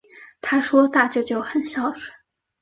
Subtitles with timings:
[0.41, 2.11] 她说大舅舅很孝顺